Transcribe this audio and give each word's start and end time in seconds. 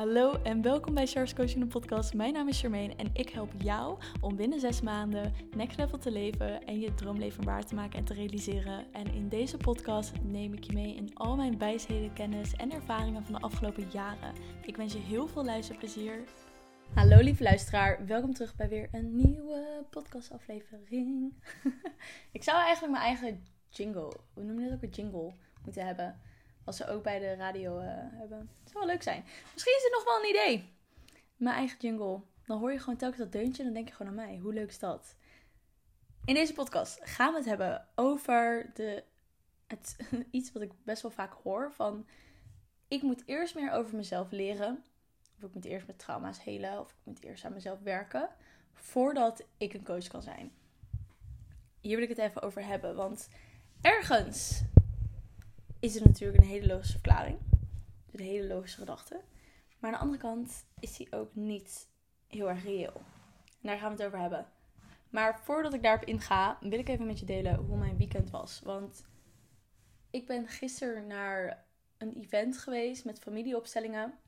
Hallo 0.00 0.42
en 0.42 0.62
welkom 0.62 0.94
bij 0.94 1.06
Charles 1.06 1.34
Coaching 1.34 1.60
de 1.60 1.66
podcast. 1.66 2.14
Mijn 2.14 2.32
naam 2.32 2.48
is 2.48 2.60
Charmaine 2.60 2.94
en 2.94 3.10
ik 3.12 3.28
help 3.28 3.52
jou 3.58 3.98
om 4.20 4.36
binnen 4.36 4.60
zes 4.60 4.80
maanden 4.80 5.32
next 5.56 5.76
level 5.76 5.98
te 5.98 6.10
leven 6.10 6.64
en 6.64 6.80
je 6.80 6.94
droomleven 6.94 7.44
waar 7.44 7.66
te 7.66 7.74
maken 7.74 7.98
en 7.98 8.04
te 8.04 8.14
realiseren. 8.14 8.92
En 8.92 9.14
in 9.14 9.28
deze 9.28 9.56
podcast 9.56 10.12
neem 10.22 10.52
ik 10.52 10.64
je 10.64 10.72
mee 10.72 10.94
in 10.94 11.14
al 11.14 11.36
mijn 11.36 11.58
wijsheden, 11.58 12.12
kennis 12.12 12.52
en 12.52 12.72
ervaringen 12.72 13.24
van 13.24 13.32
de 13.32 13.40
afgelopen 13.40 13.88
jaren. 13.92 14.32
Ik 14.62 14.76
wens 14.76 14.92
je 14.92 14.98
heel 14.98 15.26
veel 15.26 15.44
luisterplezier. 15.44 16.24
Hallo 16.94 17.18
lieve 17.18 17.42
luisteraar, 17.42 18.06
welkom 18.06 18.32
terug 18.32 18.56
bij 18.56 18.68
weer 18.68 18.88
een 18.92 19.16
nieuwe 19.16 19.86
podcastaflevering. 19.90 21.34
ik 22.32 22.42
zou 22.42 22.58
eigenlijk 22.58 22.92
mijn 22.92 23.04
eigen 23.04 23.44
jingle, 23.68 24.12
hoe 24.34 24.44
noem 24.44 24.60
je 24.60 24.64
dat 24.64 24.74
ook, 24.74 24.82
een 24.82 24.90
jingle 24.90 25.34
moeten 25.64 25.86
hebben. 25.86 26.20
Als 26.64 26.76
ze 26.76 26.88
ook 26.88 27.02
bij 27.02 27.18
de 27.18 27.34
radio 27.34 27.78
uh, 27.78 27.86
hebben. 27.92 28.38
Het 28.38 28.72
zou 28.72 28.84
wel 28.84 28.86
leuk 28.86 29.02
zijn. 29.02 29.24
Misschien 29.52 29.76
is 29.76 29.82
het 29.82 29.92
nog 29.92 30.04
wel 30.04 30.22
een 30.22 30.28
idee. 30.28 30.72
Mijn 31.36 31.56
eigen 31.56 31.78
jingle. 31.78 32.20
Dan 32.46 32.58
hoor 32.58 32.72
je 32.72 32.78
gewoon 32.78 32.96
telkens 32.96 33.20
dat 33.20 33.32
deuntje 33.32 33.58
en 33.58 33.64
dan 33.64 33.74
denk 33.74 33.88
je 33.88 33.94
gewoon 33.94 34.18
aan 34.18 34.26
mij. 34.26 34.38
Hoe 34.38 34.52
leuk 34.52 34.68
is 34.68 34.78
dat? 34.78 35.14
In 36.24 36.34
deze 36.34 36.52
podcast 36.52 37.00
gaan 37.02 37.32
we 37.32 37.38
het 37.38 37.48
hebben 37.48 37.86
over 37.94 38.70
de, 38.74 39.04
het, 39.66 39.96
iets 40.30 40.52
wat 40.52 40.62
ik 40.62 40.72
best 40.84 41.02
wel 41.02 41.10
vaak 41.10 41.32
hoor. 41.42 41.72
Van, 41.72 42.06
ik 42.88 43.02
moet 43.02 43.22
eerst 43.26 43.54
meer 43.54 43.72
over 43.72 43.96
mezelf 43.96 44.30
leren. 44.30 44.84
Of 45.36 45.42
ik 45.42 45.54
moet 45.54 45.64
eerst 45.64 45.86
met 45.86 45.98
trauma's 45.98 46.42
helen. 46.42 46.80
Of 46.80 46.90
ik 46.90 46.96
moet 47.04 47.22
eerst 47.22 47.44
aan 47.44 47.52
mezelf 47.52 47.80
werken. 47.80 48.28
Voordat 48.72 49.46
ik 49.56 49.74
een 49.74 49.84
coach 49.84 50.06
kan 50.06 50.22
zijn. 50.22 50.52
Hier 51.80 51.94
wil 51.94 52.04
ik 52.04 52.16
het 52.16 52.18
even 52.18 52.42
over 52.42 52.64
hebben. 52.66 52.96
Want 52.96 53.28
ergens 53.80 54.62
is 55.80 55.94
het 55.94 56.04
natuurlijk 56.04 56.42
een 56.42 56.48
hele 56.48 56.66
logische 56.66 56.92
verklaring. 56.92 57.38
Een 58.12 58.24
hele 58.24 58.46
logische 58.46 58.78
gedachte. 58.78 59.20
Maar 59.78 59.90
aan 59.92 59.98
de 59.98 60.04
andere 60.04 60.22
kant 60.22 60.64
is 60.80 60.96
die 60.96 61.12
ook 61.12 61.34
niet 61.34 61.88
heel 62.26 62.48
erg 62.48 62.64
reëel. 62.64 63.02
En 63.44 63.68
daar 63.68 63.78
gaan 63.78 63.90
we 63.90 63.96
het 63.96 64.06
over 64.06 64.18
hebben. 64.18 64.46
Maar 65.10 65.40
voordat 65.40 65.74
ik 65.74 65.82
daarop 65.82 66.04
inga, 66.04 66.58
wil 66.60 66.78
ik 66.78 66.88
even 66.88 67.06
met 67.06 67.18
je 67.18 67.26
delen 67.26 67.54
hoe 67.54 67.76
mijn 67.76 67.96
weekend 67.96 68.30
was. 68.30 68.60
Want 68.64 69.04
ik 70.10 70.26
ben 70.26 70.48
gisteren 70.48 71.06
naar 71.06 71.64
een 71.98 72.12
event 72.12 72.58
geweest 72.58 73.04
met 73.04 73.18
familieopstellingen 73.18 74.18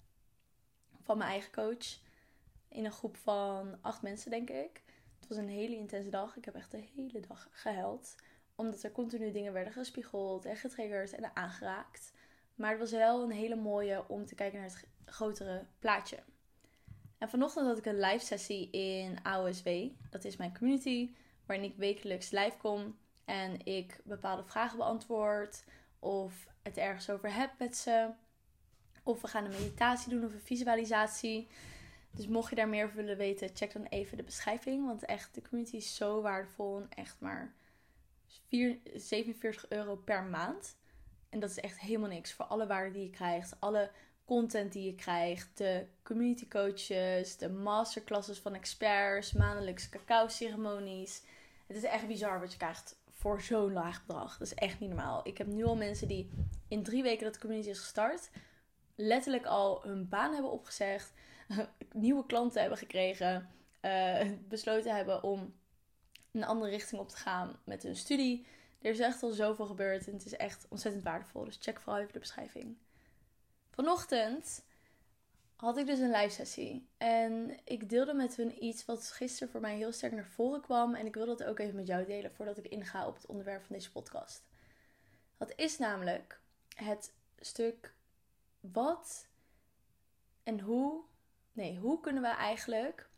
van 1.03 1.19
mijn 1.19 1.31
eigen 1.31 1.53
coach. 1.53 2.01
In 2.69 2.85
een 2.85 2.93
groep 2.93 3.17
van 3.17 3.79
acht 3.81 4.03
mensen, 4.03 4.31
denk 4.31 4.51
ik. 4.51 4.83
Het 5.19 5.29
was 5.29 5.37
een 5.37 5.49
hele 5.49 5.77
intense 5.77 6.11
dag. 6.11 6.37
Ik 6.37 6.45
heb 6.45 6.55
echt 6.55 6.71
de 6.71 6.85
hele 6.95 7.21
dag 7.21 7.49
gehuild 7.51 8.15
omdat 8.55 8.83
er 8.83 8.93
continu 8.93 9.31
dingen 9.31 9.53
werden 9.53 9.73
gespiegeld 9.73 10.45
en 10.45 10.57
getriggerd 10.57 11.13
en 11.15 11.37
aangeraakt. 11.37 12.13
Maar 12.55 12.71
het 12.71 12.79
was 12.79 12.91
wel 12.91 13.23
een 13.23 13.31
hele 13.31 13.57
mooie 13.57 14.09
om 14.09 14.27
te 14.27 14.35
kijken 14.35 14.61
naar 14.61 14.69
het 14.69 14.87
grotere 15.05 15.65
plaatje. 15.79 16.19
En 17.19 17.29
vanochtend 17.29 17.67
had 17.67 17.79
ik 17.79 17.87
een 17.87 18.01
live 18.01 18.25
sessie 18.25 18.71
in 18.71 19.19
AOSW. 19.23 19.69
Dat 20.11 20.25
is 20.25 20.37
mijn 20.37 20.59
community 20.59 21.15
waarin 21.47 21.71
ik 21.71 21.77
wekelijks 21.77 22.31
live 22.31 22.57
kom 22.57 22.99
en 23.25 23.67
ik 23.67 24.01
bepaalde 24.05 24.45
vragen 24.45 24.79
beantwoord 24.79 25.65
of 25.99 26.47
het 26.63 26.77
ergens 26.77 27.11
over 27.11 27.35
heb 27.35 27.51
met 27.59 27.77
ze. 27.77 28.11
Of 29.03 29.21
we 29.21 29.29
gaan 29.29 29.45
een 29.45 29.51
meditatie 29.51 30.11
doen 30.11 30.25
of 30.25 30.33
een 30.33 30.41
visualisatie. 30.41 31.49
Dus 32.11 32.27
mocht 32.27 32.51
je 32.51 32.57
daar 32.57 32.69
meer 32.69 32.85
over 32.85 32.97
willen 32.97 33.17
weten, 33.17 33.51
check 33.55 33.73
dan 33.73 33.85
even 33.85 34.17
de 34.17 34.23
beschrijving. 34.23 34.87
Want 34.87 35.05
echt, 35.05 35.35
de 35.35 35.43
community 35.43 35.77
is 35.77 35.95
zo 35.95 36.23
waardevol 36.23 36.81
en 36.81 36.89
echt 36.91 37.17
maar 37.21 37.55
47 38.95 39.69
euro 39.69 39.97
per 39.97 40.23
maand. 40.23 40.77
En 41.29 41.41
dat 41.41 41.51
is 41.51 41.61
echt 41.61 41.81
helemaal 41.81 42.09
niks 42.09 42.33
voor 42.33 42.45
alle 42.45 42.67
waarde 42.67 42.93
die 42.93 43.03
je 43.03 43.11
krijgt, 43.11 43.57
alle 43.61 43.91
content 44.25 44.73
die 44.73 44.85
je 44.85 44.95
krijgt, 44.95 45.59
de 45.59 45.87
community 46.03 46.49
coaches, 46.49 47.37
de 47.37 47.51
masterclasses 47.51 48.39
van 48.39 48.55
experts, 48.55 49.33
maandelijkse 49.33 49.89
cacao 49.89 50.29
ceremonies. 50.29 51.23
Het 51.67 51.77
is 51.77 51.83
echt 51.83 52.07
bizar 52.07 52.41
wat 52.41 52.53
je 52.53 52.59
krijgt 52.59 53.01
voor 53.11 53.41
zo'n 53.41 53.73
laag 53.73 54.07
bedrag. 54.07 54.39
Dat 54.39 54.47
is 54.47 54.55
echt 54.55 54.81
niet 54.81 54.89
normaal. 54.89 55.21
Ik 55.25 55.39
heb 55.39 55.47
nu 55.47 55.65
al 55.65 55.77
mensen 55.77 56.09
die 56.09 56.31
in 56.69 56.83
drie 56.83 57.03
weken 57.03 57.25
dat 57.25 57.35
de 57.35 57.41
community 57.41 57.69
is 57.69 57.79
gestart, 57.79 58.31
letterlijk 58.95 59.47
al 59.47 59.83
hun 59.83 60.09
baan 60.09 60.33
hebben 60.33 60.51
opgezegd, 60.51 61.13
nieuwe 61.93 62.27
klanten 62.27 62.61
hebben 62.61 62.79
gekregen, 62.79 63.49
uh, 63.83 64.21
besloten 64.49 64.95
hebben 64.95 65.23
om 65.23 65.55
een 66.33 66.45
andere 66.45 66.71
richting 66.71 67.01
op 67.01 67.09
te 67.09 67.17
gaan 67.17 67.61
met 67.65 67.83
hun 67.83 67.97
studie. 67.97 68.47
Er 68.81 68.91
is 68.91 68.99
echt 68.99 69.23
al 69.23 69.31
zoveel 69.31 69.67
gebeurd 69.67 70.07
en 70.07 70.13
het 70.13 70.25
is 70.25 70.37
echt 70.37 70.67
ontzettend 70.69 71.05
waardevol. 71.05 71.45
Dus 71.45 71.59
check 71.61 71.81
vooral 71.81 72.01
even 72.01 72.13
de 72.13 72.19
beschrijving. 72.19 72.77
Vanochtend 73.71 74.65
had 75.57 75.77
ik 75.77 75.87
dus 75.87 75.99
een 75.99 76.11
live 76.11 76.35
sessie. 76.35 76.89
En 76.97 77.59
ik 77.65 77.89
deelde 77.89 78.15
met 78.15 78.37
hun 78.37 78.65
iets 78.65 78.85
wat 78.85 79.11
gisteren 79.11 79.49
voor 79.49 79.61
mij 79.61 79.77
heel 79.77 79.93
sterk 79.93 80.13
naar 80.13 80.27
voren 80.27 80.61
kwam. 80.61 80.95
En 80.95 81.07
ik 81.07 81.15
wil 81.15 81.27
dat 81.27 81.45
ook 81.45 81.59
even 81.59 81.75
met 81.75 81.87
jou 81.87 82.05
delen 82.05 82.33
voordat 82.33 82.59
ik 82.59 82.67
inga 82.67 83.07
op 83.07 83.15
het 83.15 83.27
onderwerp 83.27 83.65
van 83.65 83.77
deze 83.77 83.91
podcast. 83.91 84.43
Dat 85.37 85.53
is 85.57 85.79
namelijk 85.79 86.41
het 86.75 87.13
stuk 87.41 87.95
wat 88.61 89.27
en 90.43 90.61
hoe. 90.61 91.03
Nee, 91.53 91.79
hoe 91.79 92.01
kunnen 92.01 92.23
we 92.23 92.29
eigenlijk 92.29 93.09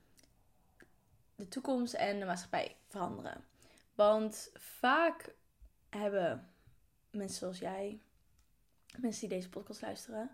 de 1.37 1.49
toekomst 1.49 1.95
en 1.95 2.19
de 2.19 2.25
maatschappij 2.25 2.77
veranderen. 2.89 3.45
Want 3.95 4.51
vaak 4.55 5.35
hebben 5.91 6.49
mensen 7.11 7.39
zoals 7.39 7.59
jij, 7.59 8.01
mensen 8.99 9.29
die 9.29 9.39
deze 9.39 9.49
podcast 9.49 9.81
luisteren, 9.81 10.31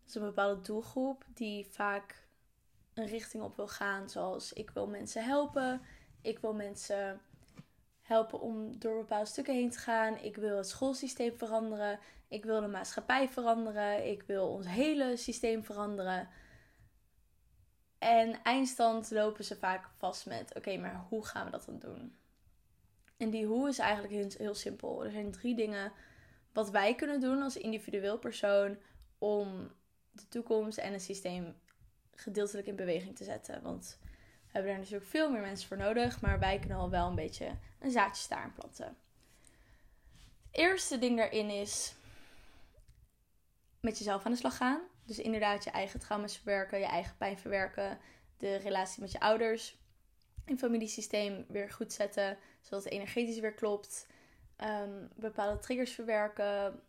dat 0.00 0.08
is 0.08 0.14
een 0.14 0.22
bepaalde 0.22 0.60
doelgroep 0.60 1.24
die 1.34 1.66
vaak 1.66 2.28
een 2.94 3.06
richting 3.06 3.42
op 3.42 3.56
wil 3.56 3.68
gaan. 3.68 4.10
Zoals 4.10 4.52
ik 4.52 4.70
wil 4.70 4.86
mensen 4.86 5.24
helpen, 5.24 5.82
ik 6.20 6.38
wil 6.38 6.54
mensen 6.54 7.20
helpen 8.02 8.40
om 8.40 8.78
door 8.78 8.98
bepaalde 8.98 9.26
stukken 9.26 9.54
heen 9.54 9.70
te 9.70 9.78
gaan. 9.78 10.16
Ik 10.16 10.36
wil 10.36 10.56
het 10.56 10.68
schoolsysteem 10.68 11.38
veranderen. 11.38 11.98
Ik 12.28 12.44
wil 12.44 12.60
de 12.60 12.66
maatschappij 12.66 13.28
veranderen. 13.28 14.10
Ik 14.10 14.22
wil 14.22 14.48
ons 14.48 14.66
hele 14.66 15.16
systeem 15.16 15.64
veranderen. 15.64 16.28
En 18.00 18.42
eindstand 18.42 19.10
lopen 19.10 19.44
ze 19.44 19.56
vaak 19.56 19.88
vast 19.96 20.26
met: 20.26 20.54
oké, 20.54 20.76
maar 20.76 21.06
hoe 21.08 21.26
gaan 21.26 21.44
we 21.44 21.50
dat 21.50 21.64
dan 21.64 21.78
doen? 21.78 22.16
En 23.16 23.30
die 23.30 23.46
hoe 23.46 23.68
is 23.68 23.78
eigenlijk 23.78 24.34
heel, 24.38 24.54
simpel. 24.54 25.04
Er 25.04 25.10
zijn 25.10 25.30
drie 25.30 25.54
dingen 25.54 25.92
wat 26.52 26.70
wij 26.70 26.94
kunnen 26.94 27.20
doen 27.20 27.42
als 27.42 27.56
individueel 27.56 28.18
persoon 28.18 28.78
om 29.18 29.72
de 30.10 30.28
toekomst 30.28 30.78
en 30.78 30.92
het 30.92 31.02
systeem 31.02 31.56
gedeeltelijk 32.14 32.66
in 32.66 32.76
beweging 32.76 33.16
te 33.16 33.24
zetten. 33.24 33.62
Want 33.62 33.98
we 34.02 34.48
hebben 34.52 34.70
daar 34.70 34.80
natuurlijk 34.80 35.10
veel 35.10 35.30
meer 35.30 35.40
mensen 35.40 35.68
voor 35.68 35.76
nodig, 35.76 36.20
maar 36.20 36.38
wij 36.38 36.58
kunnen 36.58 36.78
al 36.78 36.90
wel 36.90 37.08
een 37.08 37.14
beetje 37.14 37.56
een 37.78 37.90
zaadje 37.90 38.22
staan 38.22 38.52
planten. 38.52 38.96
Het 40.46 40.60
eerste 40.60 40.98
ding 40.98 41.16
daarin 41.16 41.50
is 41.50 41.94
met 43.80 43.98
jezelf 43.98 44.24
aan 44.24 44.32
de 44.32 44.38
slag 44.38 44.56
gaan. 44.56 44.80
Dus 45.10 45.18
inderdaad 45.18 45.64
je 45.64 45.70
eigen 45.70 46.00
trauma's 46.00 46.36
verwerken, 46.36 46.78
je 46.78 46.84
eigen 46.84 47.16
pijn 47.16 47.38
verwerken, 47.38 47.98
de 48.36 48.56
relatie 48.56 49.00
met 49.00 49.12
je 49.12 49.20
ouders, 49.20 49.78
in 50.44 50.58
familiesysteem 50.58 51.44
weer 51.48 51.70
goed 51.70 51.92
zetten, 51.92 52.38
zodat 52.60 52.84
het 52.84 52.92
energetisch 52.92 53.38
weer 53.38 53.54
klopt. 53.54 54.06
Um, 54.58 55.08
bepaalde 55.16 55.58
triggers 55.58 55.92
verwerken. 55.92 56.82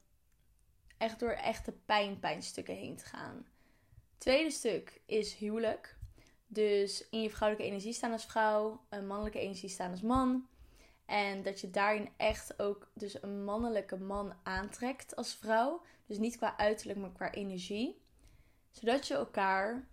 Echt 0.97 1.19
door 1.19 1.29
echte 1.29 1.71
pijn, 1.71 2.19
pijnstukken 2.19 2.75
heen 2.75 2.97
te 2.97 3.05
gaan. 3.05 3.45
Tweede 4.17 4.51
stuk 4.51 5.01
is 5.05 5.33
huwelijk. 5.33 5.97
Dus 6.47 7.09
in 7.09 7.21
je 7.21 7.29
vrouwelijke 7.29 7.69
energie 7.71 7.93
staan 7.93 8.11
als 8.11 8.25
vrouw, 8.25 8.85
een 8.89 9.07
mannelijke 9.07 9.39
energie 9.39 9.69
staan 9.69 9.91
als 9.91 10.01
man. 10.01 10.47
En 11.05 11.43
dat 11.43 11.61
je 11.61 11.69
daarin 11.69 12.09
echt 12.17 12.59
ook 12.59 12.91
dus 12.93 13.23
een 13.23 13.43
mannelijke 13.43 13.97
man 13.97 14.33
aantrekt 14.43 15.15
als 15.15 15.35
vrouw. 15.35 15.81
Dus 16.05 16.17
niet 16.17 16.37
qua 16.37 16.57
uiterlijk, 16.57 16.99
maar 16.99 17.11
qua 17.11 17.31
energie 17.31 18.00
zodat 18.71 19.07
je 19.07 19.13
elkaar 19.13 19.87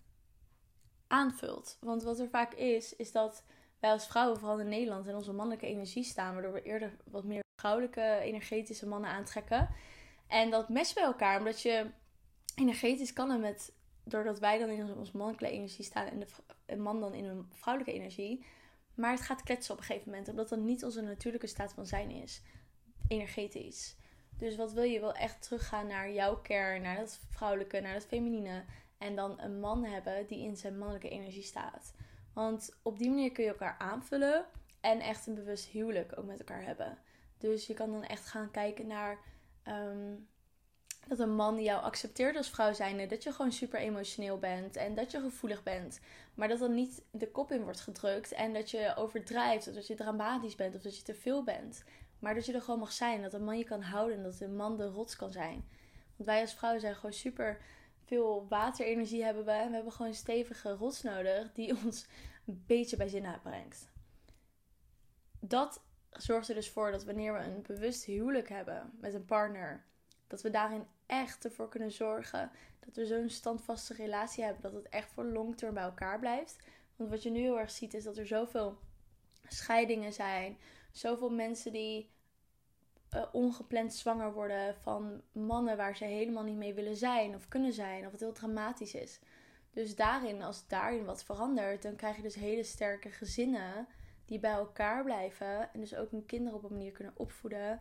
aanvult. 1.07 1.77
Want 1.81 2.03
wat 2.03 2.19
er 2.19 2.29
vaak 2.29 2.55
is, 2.55 2.97
is 2.97 3.13
dat 3.13 3.45
wij 3.81 3.91
als 3.91 4.07
vrouwen, 4.07 4.39
vooral 4.39 4.61
in 4.61 4.69
Nederland, 4.69 5.07
in 5.07 5.15
onze 5.15 5.33
mannelijke 5.33 5.67
energie 5.67 6.05
staan, 6.05 6.33
waardoor 6.33 6.53
we 6.53 6.63
eerder 6.63 6.97
wat 7.05 7.25
meer 7.25 7.43
vrouwelijke, 7.57 8.19
energetische 8.23 8.87
mannen 8.87 9.11
aantrekken. 9.11 9.69
En 10.27 10.51
dat 10.51 10.69
matcht 10.69 10.95
bij 10.95 11.05
elkaar, 11.05 11.39
omdat 11.39 11.63
je 11.63 11.91
energetisch 12.55 13.13
kan 13.13 13.31
en 13.31 13.41
met, 13.41 13.73
doordat 14.05 14.39
wij 14.39 14.59
dan 14.59 14.69
in 14.69 14.97
onze 14.97 15.17
mannelijke 15.17 15.51
energie 15.51 15.85
staan 15.85 16.07
en 16.07 16.27
de 16.67 16.77
man 16.77 17.01
dan 17.01 17.15
in 17.15 17.25
een 17.25 17.47
vrouwelijke 17.53 17.99
energie. 17.99 18.45
Maar 18.95 19.11
het 19.11 19.21
gaat 19.21 19.43
kletsen 19.43 19.75
op 19.75 19.81
een 19.81 19.87
gegeven 19.87 20.11
moment, 20.11 20.29
omdat 20.29 20.49
dat 20.49 20.59
niet 20.59 20.85
onze 20.85 21.01
natuurlijke 21.01 21.47
staat 21.47 21.73
van 21.73 21.87
zijn 21.87 22.11
is, 22.11 22.43
energetisch. 23.09 23.97
Dus 24.39 24.57
wat 24.57 24.73
wil 24.73 24.83
je? 24.83 25.01
Wil 25.01 25.15
echt 25.15 25.43
teruggaan 25.43 25.87
naar 25.87 26.11
jouw 26.11 26.37
kern, 26.37 26.83
naar 26.83 26.97
dat 26.97 27.21
vrouwelijke, 27.31 27.81
naar 27.81 27.95
dat 27.95 28.07
feminine. 28.07 28.65
En 28.99 29.17
dan 29.17 29.41
een 29.41 29.61
man 29.61 29.85
hebben 29.85 30.27
die 30.27 30.43
in 30.43 30.57
zijn 30.57 30.79
mannelijke 30.79 31.09
energie 31.09 31.43
staat. 31.43 31.93
Want 32.33 32.77
op 32.83 32.99
die 32.99 33.09
manier 33.09 33.33
kun 33.33 33.45
je 33.45 33.51
elkaar 33.51 33.77
aanvullen 33.79 34.47
en 34.81 35.01
echt 35.01 35.27
een 35.27 35.35
bewust 35.35 35.67
huwelijk 35.67 36.19
ook 36.19 36.25
met 36.25 36.39
elkaar 36.39 36.65
hebben. 36.65 36.99
Dus 37.39 37.67
je 37.67 37.75
kan 37.75 37.91
dan 37.91 38.05
echt 38.05 38.27
gaan 38.27 38.51
kijken 38.51 38.87
naar 38.87 39.19
um, 39.69 40.29
dat 41.09 41.19
een 41.19 41.35
man 41.35 41.63
jou 41.63 41.83
accepteert 41.83 42.37
als 42.37 42.51
vrouw 42.51 42.73
zijnde, 42.73 43.07
dat 43.07 43.23
je 43.23 43.33
gewoon 43.33 43.53
super 43.53 43.81
emotioneel 43.81 44.39
bent 44.39 44.77
en 44.77 44.95
dat 44.95 45.11
je 45.11 45.21
gevoelig 45.21 45.63
bent. 45.63 46.01
Maar 46.35 46.49
dat 46.49 46.59
dan 46.59 46.75
niet 46.75 47.03
de 47.11 47.31
kop 47.31 47.53
in 47.53 47.63
wordt 47.63 47.81
gedrukt 47.81 48.33
en 48.33 48.53
dat 48.53 48.71
je 48.71 48.93
overdrijft 48.97 49.69
of 49.69 49.75
dat 49.75 49.87
je 49.87 49.95
dramatisch 49.95 50.55
bent 50.55 50.75
of 50.75 50.83
dat 50.83 50.97
je 50.97 51.03
te 51.03 51.15
veel 51.15 51.45
bent. 51.45 51.85
Maar 52.19 52.35
dat 52.35 52.47
je 52.47 52.53
er 52.53 52.63
gewoon 52.63 52.79
mag 52.79 52.93
zijn, 52.93 53.23
dat 53.23 53.33
een 53.33 53.45
man 53.45 53.59
je 53.59 53.65
kan 53.65 53.83
houden 53.83 54.17
en 54.17 54.23
dat 54.23 54.41
een 54.41 54.57
man 54.57 54.77
de 54.77 54.87
rots 54.87 55.17
kan 55.17 55.31
zijn. 55.31 55.69
Want 56.17 56.29
wij 56.29 56.41
als 56.41 56.55
vrouwen 56.55 56.81
zijn 56.81 56.95
gewoon 56.95 57.13
super 57.13 57.61
veel 58.05 58.47
waterenergie 58.49 59.25
hebben 59.25 59.45
we. 59.45 59.51
En 59.51 59.69
we 59.69 59.75
hebben 59.75 59.93
gewoon 59.93 60.11
een 60.11 60.17
stevige 60.17 60.73
rots 60.73 61.03
nodig 61.03 61.53
die 61.53 61.77
ons 61.85 62.07
een 62.47 62.63
beetje 62.67 62.97
bij 62.97 63.09
zin 63.09 63.27
uitbrengt. 63.27 63.91
Dat 65.41 65.83
zorgt 66.11 66.49
er 66.49 66.55
dus 66.55 66.71
voor 66.71 66.91
dat 66.91 67.05
wanneer 67.05 67.33
we 67.33 67.39
een 67.39 67.63
bewust 67.63 68.05
huwelijk 68.05 68.49
hebben 68.49 68.93
met 69.01 69.15
een 69.15 69.25
partner, 69.25 69.85
dat 70.27 70.43
we 70.43 70.51
daarin 70.51 70.87
echt 71.07 71.45
ervoor 71.45 71.69
kunnen 71.69 71.93
zorgen 71.93 72.51
dat 72.81 72.97
we 72.97 73.07
zo'n 73.07 73.29
standvaste 73.29 73.95
relatie 73.95 74.45
hebben, 74.45 74.63
dat 74.63 74.73
het 74.73 74.89
echt 74.89 75.13
voor 75.13 75.25
long 75.25 75.57
term 75.57 75.75
bij 75.75 75.83
elkaar 75.83 76.19
blijft. 76.19 76.59
Want 76.97 77.11
wat 77.11 77.23
je 77.23 77.31
nu 77.31 77.41
heel 77.41 77.59
erg 77.59 77.71
ziet 77.71 77.95
is 77.95 78.05
dat 78.05 78.17
er 78.17 78.27
zoveel 78.27 78.79
scheidingen 79.49 80.13
zijn, 80.13 80.59
zoveel 80.99 81.31
mensen 81.31 81.73
die 81.73 82.11
uh, 83.15 83.25
ongepland 83.33 83.95
zwanger 83.95 84.33
worden 84.33 84.75
van 84.75 85.23
mannen 85.33 85.77
waar 85.77 85.97
ze 85.97 86.05
helemaal 86.05 86.43
niet 86.43 86.57
mee 86.57 86.75
willen 86.75 86.97
zijn 86.97 87.35
of 87.35 87.49
kunnen 87.49 87.73
zijn, 87.73 88.07
of 88.07 88.13
het 88.13 88.21
heel 88.21 88.33
dramatisch 88.33 88.95
is. 88.95 89.21
Dus 89.71 89.97
daarin, 89.97 90.43
als 90.43 90.67
daarin 90.67 91.05
wat 91.05 91.25
verandert, 91.25 91.83
dan 91.83 91.97
krijg 91.97 92.17
je 92.17 92.23
dus 92.23 92.35
hele 92.35 92.63
sterke 92.63 93.11
gezinnen 93.11 93.87
die 94.25 94.39
bij 94.39 94.53
elkaar 94.53 95.05
blijven 95.05 95.73
en 95.73 95.81
dus 95.81 95.95
ook 95.95 96.11
hun 96.11 96.27
kinderen 96.27 96.59
op 96.59 96.65
een 96.65 96.77
manier 96.77 96.93
kunnen 96.93 97.13
opvoeden 97.17 97.81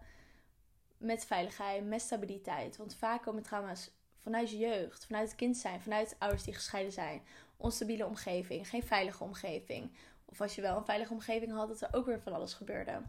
met 0.97 1.25
veiligheid, 1.25 1.85
met 1.85 2.01
stabiliteit. 2.01 2.77
Want 2.77 2.95
vaak 2.95 3.21
komen 3.21 3.43
trauma's 3.43 3.91
vanuit 4.21 4.49
je 4.49 4.57
jeugd, 4.57 5.05
vanuit 5.05 5.27
het 5.27 5.37
kind 5.37 5.57
zijn, 5.57 5.81
vanuit 5.81 6.15
ouders 6.19 6.43
die 6.43 6.53
gescheiden 6.53 6.93
zijn. 6.93 7.21
Onstabiele 7.57 8.05
omgeving, 8.05 8.69
geen 8.69 8.83
veilige 8.83 9.23
omgeving. 9.23 9.91
Of 10.29 10.41
als 10.41 10.55
je 10.55 10.61
wel 10.61 10.77
een 10.77 10.85
veilige 10.85 11.13
omgeving 11.13 11.51
had, 11.51 11.67
dat 11.67 11.81
er 11.81 11.93
ook 11.93 12.05
weer 12.05 12.21
van 12.21 12.33
alles 12.33 12.53
gebeurde. 12.53 13.01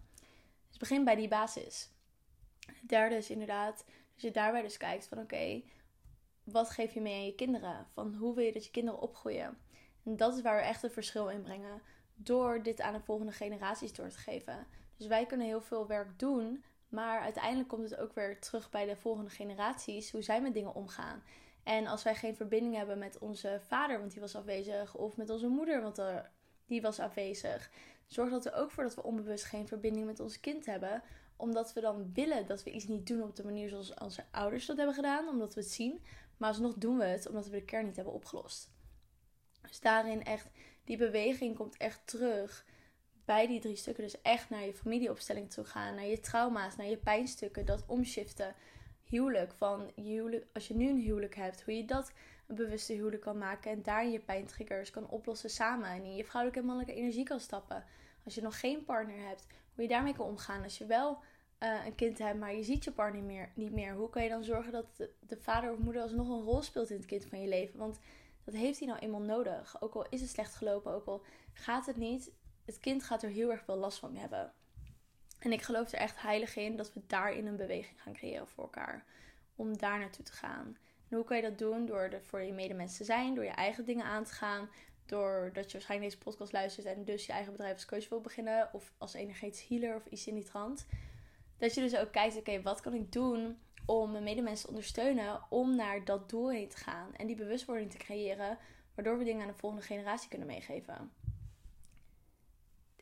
Dus 0.68 0.78
begin 0.78 1.04
bij 1.04 1.16
die 1.16 1.28
basis. 1.28 1.90
Het 2.66 2.88
derde 2.88 3.16
is 3.16 3.30
inderdaad, 3.30 3.84
als 4.14 4.22
je 4.22 4.30
daarbij 4.30 4.62
dus 4.62 4.76
kijkt 4.76 5.06
van 5.06 5.18
oké, 5.18 5.62
wat 6.44 6.70
geef 6.70 6.94
je 6.94 7.00
mee 7.00 7.14
aan 7.14 7.26
je 7.26 7.34
kinderen? 7.34 7.86
Van 7.92 8.14
hoe 8.14 8.34
wil 8.34 8.44
je 8.44 8.52
dat 8.52 8.64
je 8.64 8.70
kinderen 8.70 9.00
opgroeien? 9.00 9.58
En 10.04 10.16
dat 10.16 10.36
is 10.36 10.42
waar 10.42 10.56
we 10.56 10.62
echt 10.62 10.82
een 10.82 10.90
verschil 10.90 11.28
in 11.28 11.42
brengen. 11.42 11.82
Door 12.14 12.62
dit 12.62 12.80
aan 12.80 12.92
de 12.92 13.00
volgende 13.00 13.32
generaties 13.32 13.92
door 13.92 14.08
te 14.08 14.18
geven. 14.18 14.66
Dus 14.96 15.06
wij 15.06 15.26
kunnen 15.26 15.46
heel 15.46 15.60
veel 15.60 15.86
werk 15.86 16.18
doen. 16.18 16.64
Maar 16.88 17.20
uiteindelijk 17.20 17.68
komt 17.68 17.90
het 17.90 17.98
ook 17.98 18.14
weer 18.14 18.40
terug 18.40 18.70
bij 18.70 18.86
de 18.86 18.96
volgende 18.96 19.30
generaties. 19.30 20.10
Hoe 20.10 20.22
zij 20.22 20.40
met 20.40 20.54
dingen 20.54 20.74
omgaan. 20.74 21.22
En 21.62 21.86
als 21.86 22.02
wij 22.02 22.14
geen 22.14 22.36
verbinding 22.36 22.74
hebben 22.74 22.98
met 22.98 23.18
onze 23.18 23.60
vader, 23.66 23.98
want 23.98 24.10
die 24.10 24.20
was 24.20 24.36
afwezig. 24.36 24.94
Of 24.94 25.16
met 25.16 25.30
onze 25.30 25.48
moeder, 25.48 25.82
want 25.82 26.02
die 26.68 26.80
was 26.80 26.98
afwezig. 26.98 27.70
Zorgt 28.06 28.32
dat 28.32 28.46
er 28.46 28.54
ook 28.54 28.70
voor 28.70 28.82
dat 28.82 28.94
we 28.94 29.02
onbewust 29.02 29.44
geen 29.44 29.68
verbinding 29.68 30.06
met 30.06 30.20
ons 30.20 30.40
kind 30.40 30.66
hebben 30.66 31.02
omdat 31.38 31.72
we 31.72 31.80
dan 31.80 32.10
willen 32.14 32.46
dat 32.46 32.62
we 32.62 32.70
iets 32.70 32.86
niet 32.86 33.06
doen 33.06 33.22
op 33.22 33.36
de 33.36 33.44
manier 33.44 33.68
zoals 33.68 33.94
onze 33.94 34.24
ouders 34.30 34.66
dat 34.66 34.76
hebben 34.76 34.94
gedaan, 34.94 35.28
omdat 35.28 35.54
we 35.54 35.60
het 35.60 35.70
zien. 35.70 36.02
Maar 36.36 36.48
alsnog 36.48 36.74
doen 36.74 36.98
we 36.98 37.04
het 37.04 37.28
omdat 37.28 37.44
we 37.48 37.50
de 37.50 37.64
kern 37.64 37.86
niet 37.86 37.96
hebben 37.96 38.14
opgelost. 38.14 38.70
Dus 39.62 39.80
daarin 39.80 40.24
echt, 40.24 40.48
die 40.84 40.96
beweging 40.96 41.56
komt 41.56 41.76
echt 41.76 42.00
terug 42.04 42.64
bij 43.24 43.46
die 43.46 43.60
drie 43.60 43.76
stukken. 43.76 44.02
Dus 44.02 44.22
echt 44.22 44.50
naar 44.50 44.64
je 44.64 44.74
familieopstelling 44.74 45.50
toe 45.50 45.64
gaan, 45.64 45.94
naar 45.94 46.06
je 46.06 46.20
trauma's, 46.20 46.76
naar 46.76 46.86
je 46.86 46.96
pijnstukken, 46.96 47.66
dat 47.66 47.84
omschiften. 47.86 48.54
Huwelijk, 49.04 49.52
van 49.52 49.92
je 49.94 50.02
huwelijk, 50.02 50.46
als 50.52 50.68
je 50.68 50.74
nu 50.74 50.88
een 50.88 51.00
huwelijk 51.00 51.34
hebt, 51.34 51.62
hoe 51.62 51.76
je 51.76 51.84
dat 51.84 52.12
een 52.48 52.54
bewuste 52.54 52.92
huwelijk 52.92 53.22
kan 53.22 53.38
maken 53.38 53.70
en 53.70 53.82
daar 53.82 54.06
je 54.06 54.20
pijntriggers 54.20 54.90
kan 54.90 55.08
oplossen 55.08 55.50
samen 55.50 55.88
en 55.88 56.04
in 56.04 56.16
je 56.16 56.24
vrouwelijke 56.24 56.60
en 56.60 56.66
mannelijke 56.66 57.00
energie 57.00 57.24
kan 57.24 57.40
stappen. 57.40 57.84
Als 58.24 58.34
je 58.34 58.42
nog 58.42 58.60
geen 58.60 58.84
partner 58.84 59.26
hebt, 59.26 59.46
hoe 59.74 59.82
je 59.82 59.88
daarmee 59.88 60.14
kan 60.14 60.26
omgaan. 60.26 60.62
Als 60.62 60.78
je 60.78 60.86
wel 60.86 61.18
uh, 61.62 61.86
een 61.86 61.94
kind 61.94 62.18
hebt, 62.18 62.38
maar 62.38 62.54
je 62.54 62.62
ziet 62.62 62.84
je 62.84 62.92
partner 62.92 63.22
meer, 63.22 63.50
niet 63.54 63.72
meer. 63.72 63.94
Hoe 63.94 64.10
kan 64.10 64.22
je 64.22 64.28
dan 64.28 64.44
zorgen 64.44 64.72
dat 64.72 64.96
de, 64.96 65.10
de, 65.20 65.36
vader 65.36 65.72
of 65.72 65.78
moeder 65.78 66.02
alsnog 66.02 66.28
een 66.28 66.42
rol 66.42 66.62
speelt 66.62 66.90
in 66.90 66.96
het 66.96 67.06
kind 67.06 67.24
van 67.24 67.40
je 67.40 67.48
leven? 67.48 67.78
Want 67.78 67.98
dat 68.44 68.54
heeft 68.54 68.78
hij 68.78 68.88
nou 68.88 69.00
eenmaal 69.00 69.20
nodig. 69.20 69.82
Ook 69.82 69.94
al 69.94 70.06
is 70.08 70.20
het 70.20 70.30
slecht 70.30 70.54
gelopen, 70.54 70.92
ook 70.92 71.06
al 71.06 71.22
gaat 71.52 71.86
het 71.86 71.96
niet. 71.96 72.30
Het 72.64 72.80
kind 72.80 73.02
gaat 73.02 73.22
er 73.22 73.30
heel 73.30 73.50
erg 73.50 73.64
veel 73.64 73.76
last 73.76 73.98
van 73.98 74.16
hebben. 74.16 74.52
En 75.38 75.52
ik 75.52 75.62
geloof 75.62 75.92
er 75.92 75.98
echt 75.98 76.22
heilig 76.22 76.56
in 76.56 76.76
dat 76.76 76.92
we 76.92 77.00
daarin 77.06 77.46
een 77.46 77.56
beweging 77.56 78.02
gaan 78.02 78.12
creëren 78.12 78.48
voor 78.48 78.64
elkaar. 78.64 79.04
Om 79.56 79.76
daar 79.78 79.98
naartoe 79.98 80.24
te 80.24 80.32
gaan. 80.32 80.76
En 81.08 81.16
hoe 81.16 81.24
kan 81.24 81.36
je 81.36 81.42
dat 81.42 81.58
doen? 81.58 81.86
Door 81.86 82.00
er 82.00 82.22
voor 82.22 82.40
je 82.40 82.52
medemensen 82.52 82.98
te 82.98 83.04
zijn, 83.04 83.34
door 83.34 83.44
je 83.44 83.50
eigen 83.50 83.84
dingen 83.84 84.04
aan 84.04 84.24
te 84.24 84.32
gaan. 84.32 84.68
Doordat 85.06 85.66
je 85.66 85.72
waarschijnlijk 85.72 86.10
deze 86.10 86.24
podcast 86.24 86.52
luistert 86.52 86.86
en 86.86 87.04
dus 87.04 87.26
je 87.26 87.32
eigen 87.32 87.52
bedrijf 87.52 87.74
als 87.74 87.86
coach 87.86 88.08
wil 88.08 88.20
beginnen. 88.20 88.68
Of 88.72 88.92
als 88.98 89.14
energetisch 89.14 89.68
healer 89.68 89.96
of 89.96 90.06
iets 90.06 90.26
in 90.26 90.34
die 90.34 90.44
trant. 90.44 90.86
Dat 91.58 91.74
je 91.74 91.80
dus 91.80 91.96
ook 91.96 92.12
kijkt, 92.12 92.36
oké, 92.36 92.62
wat 92.62 92.80
kan 92.80 92.94
ik 92.94 93.12
doen 93.12 93.58
om 93.86 94.10
mijn 94.10 94.24
medemensen 94.24 94.64
te 94.64 94.68
ondersteunen 94.68 95.40
om 95.48 95.76
naar 95.76 96.04
dat 96.04 96.30
doel 96.30 96.50
heen 96.50 96.68
te 96.68 96.76
gaan. 96.76 97.14
En 97.14 97.26
die 97.26 97.36
bewustwording 97.36 97.90
te 97.90 97.96
creëren, 97.96 98.58
waardoor 98.94 99.18
we 99.18 99.24
dingen 99.24 99.42
aan 99.42 99.52
de 99.52 99.58
volgende 99.58 99.84
generatie 99.84 100.28
kunnen 100.28 100.46
meegeven. 100.46 101.12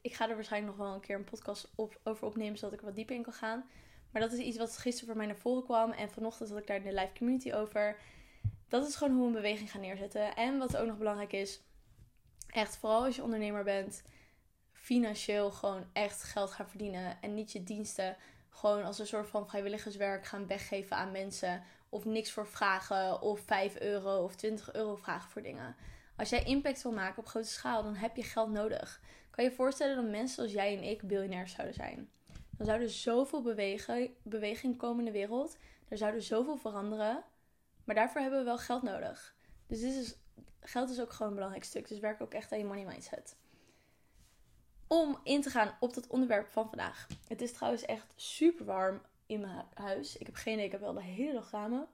Ik 0.01 0.15
ga 0.15 0.29
er 0.29 0.35
waarschijnlijk 0.35 0.77
nog 0.77 0.87
wel 0.87 0.95
een 0.95 1.01
keer 1.01 1.17
een 1.17 1.25
podcast 1.25 1.73
op, 1.75 2.01
over 2.05 2.27
opnemen, 2.27 2.59
zodat 2.59 2.75
ik 2.75 2.81
er 2.81 2.87
wat 2.87 2.95
dieper 2.95 3.17
in 3.17 3.23
kan 3.23 3.33
gaan. 3.33 3.65
Maar 4.17 4.29
dat 4.29 4.39
is 4.39 4.45
iets 4.45 4.59
wat 4.59 4.77
gisteren 4.77 5.09
voor 5.09 5.17
mij 5.17 5.27
naar 5.27 5.37
voren 5.37 5.65
kwam. 5.65 5.91
En 5.91 6.11
vanochtend 6.11 6.49
had 6.49 6.59
ik 6.59 6.67
daar 6.67 6.77
in 6.77 6.83
de 6.83 6.93
live 6.93 7.13
community 7.19 7.53
over. 7.53 7.97
Dat 8.69 8.89
is 8.89 8.97
gewoon 8.97 9.13
hoe 9.13 9.21
we 9.21 9.27
een 9.27 9.43
beweging 9.43 9.71
gaan 9.71 9.81
neerzetten. 9.81 10.37
En 10.37 10.59
wat 10.59 10.77
ook 10.77 10.87
nog 10.87 10.99
belangrijk 10.99 11.33
is, 11.33 11.61
echt 12.47 12.77
vooral 12.77 13.05
als 13.05 13.17
je 13.17 13.23
ondernemer 13.23 13.65
bent, 13.65 14.03
financieel 14.73 15.51
gewoon 15.51 15.85
echt 15.93 16.23
geld 16.23 16.51
gaan 16.51 16.69
verdienen. 16.69 17.19
En 17.21 17.35
niet 17.35 17.53
je 17.53 17.63
diensten 17.63 18.17
gewoon 18.51 18.85
als 18.85 18.99
een 18.99 19.07
soort 19.07 19.29
van 19.29 19.49
vrijwilligerswerk 19.49 20.27
gaan 20.27 20.47
weggeven 20.47 20.97
aan 20.97 21.13
mensen. 21.13 21.63
Of 21.89 22.05
niks 22.05 22.31
voor 22.31 22.47
vragen. 22.47 23.21
Of 23.23 23.41
5 23.41 23.81
euro 23.81 24.25
of 24.25 24.35
20 24.35 24.73
euro 24.73 24.97
vragen 24.97 25.31
voor 25.31 25.43
dingen. 25.43 25.77
Als 26.17 26.29
jij 26.29 26.43
impact 26.43 26.83
wil 26.83 26.93
maken 26.93 27.19
op 27.19 27.27
grote 27.27 27.49
schaal, 27.49 27.83
dan 27.83 27.95
heb 27.95 28.17
je 28.17 28.23
geld 28.23 28.51
nodig. 28.51 29.01
Kan 29.31 29.45
je 29.45 29.51
je 29.51 29.57
voorstellen 29.57 29.97
dat 29.97 30.11
mensen 30.11 30.43
als 30.43 30.53
jij 30.53 30.77
en 30.77 30.83
ik 30.83 31.03
biljonairs 31.03 31.53
zouden 31.53 31.75
zijn? 31.75 32.11
Dan 32.57 32.67
zou 32.67 32.81
er 32.81 32.91
zoveel 32.91 33.43
bewegen, 33.43 34.15
beweging 34.23 34.77
komen 34.77 34.99
in 34.99 35.13
de 35.13 35.19
wereld. 35.19 35.57
Er 35.89 35.99
zouden 35.99 36.23
zoveel 36.23 36.57
veranderen. 36.57 37.25
Maar 37.85 37.95
daarvoor 37.95 38.21
hebben 38.21 38.39
we 38.39 38.45
wel 38.45 38.59
geld 38.59 38.83
nodig. 38.83 39.35
Dus 39.67 39.81
dit 39.81 39.95
is, 39.95 40.17
geld 40.61 40.91
is 40.91 41.01
ook 41.01 41.13
gewoon 41.13 41.29
een 41.29 41.35
belangrijk 41.35 41.65
stuk. 41.65 41.89
Dus 41.89 41.99
werk 41.99 42.21
ook 42.21 42.35
echt 42.35 42.53
aan 42.53 42.59
je 42.59 42.65
money 42.65 42.85
mindset 42.85 43.37
om 44.87 45.19
in 45.23 45.43
te 45.43 45.51
gaan 45.51 45.77
op 45.81 45.95
dat 45.95 46.07
onderwerp 46.07 46.49
van 46.49 46.69
vandaag. 46.69 47.07
Het 47.29 47.41
is 47.41 47.53
trouwens 47.53 47.85
echt 47.85 48.07
super 48.15 48.65
warm 48.65 49.01
in 49.27 49.41
mijn 49.41 49.65
huis. 49.75 50.17
Ik 50.17 50.27
heb 50.27 50.35
geen 50.35 50.53
idee, 50.53 50.65
ik 50.65 50.73
heb 50.73 50.81
wel 50.81 50.93
de 50.93 51.03
hele 51.03 51.33
dag 51.33 51.51
ramen. 51.51 51.87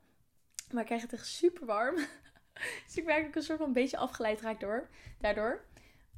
Maar 0.70 0.80
ik 0.80 0.86
krijg 0.86 1.02
het 1.02 1.12
echt 1.12 1.26
super 1.26 1.66
warm. 1.66 1.96
dus 2.86 2.96
ik 2.96 3.04
merk 3.04 3.20
dat 3.20 3.28
ik 3.28 3.34
een 3.34 3.42
soort 3.42 3.58
van 3.58 3.66
een 3.66 3.72
beetje 3.72 3.96
afgeleid 3.96 4.40
raak 4.40 4.60
door, 4.60 4.88
daardoor. 5.20 5.64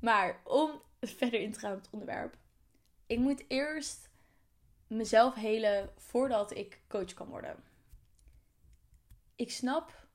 Maar 0.01 0.41
om 0.45 0.83
verder 1.01 1.41
in 1.41 1.53
te 1.53 1.59
gaan 1.59 1.73
op 1.73 1.83
het 1.83 1.91
onderwerp. 1.91 2.37
Ik 3.07 3.19
moet 3.19 3.45
eerst 3.49 4.09
mezelf 4.87 5.35
helen 5.35 5.91
voordat 5.97 6.57
ik 6.57 6.81
coach 6.89 7.15
kan 7.15 7.29
worden. 7.29 7.65
Ik 9.35 9.51
snap 9.51 10.07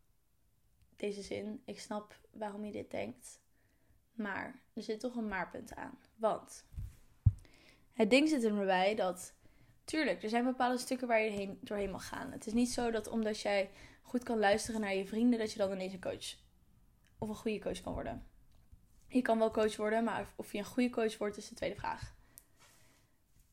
deze 0.95 1.21
zin. 1.21 1.61
Ik 1.65 1.79
snap 1.79 2.19
waarom 2.31 2.65
je 2.65 2.71
dit 2.71 2.91
denkt. 2.91 3.39
Maar 4.13 4.61
er 4.73 4.83
zit 4.83 4.99
toch 4.99 5.15
een 5.15 5.27
maarpunt 5.27 5.75
aan. 5.75 5.99
Want 6.15 6.65
het 7.93 8.09
ding 8.09 8.29
zit 8.29 8.43
er 8.43 8.53
maar 8.53 8.65
bij 8.65 8.95
dat, 8.95 9.33
tuurlijk, 9.83 10.23
er 10.23 10.29
zijn 10.29 10.43
bepaalde 10.43 10.77
stukken 10.77 11.07
waar 11.07 11.21
je 11.21 11.29
heen, 11.29 11.59
doorheen 11.61 11.91
mag 11.91 12.07
gaan. 12.07 12.31
Het 12.31 12.47
is 12.47 12.53
niet 12.53 12.69
zo 12.69 12.91
dat 12.91 13.07
omdat 13.07 13.39
jij 13.39 13.69
goed 14.01 14.23
kan 14.23 14.39
luisteren 14.39 14.81
naar 14.81 14.95
je 14.95 15.07
vrienden, 15.07 15.39
dat 15.39 15.51
je 15.51 15.57
dan 15.57 15.71
ineens 15.71 15.93
een 15.93 16.01
coach 16.01 16.35
of 17.17 17.29
een 17.29 17.35
goede 17.35 17.59
coach 17.59 17.81
kan 17.81 17.93
worden. 17.93 18.27
Je 19.07 19.21
kan 19.21 19.39
wel 19.39 19.51
coach 19.51 19.75
worden, 19.75 20.03
maar 20.03 20.33
of 20.35 20.51
je 20.51 20.57
een 20.57 20.65
goede 20.65 20.89
coach 20.89 21.17
wordt, 21.17 21.37
is 21.37 21.49
de 21.49 21.55
tweede 21.55 21.75
vraag. 21.75 22.15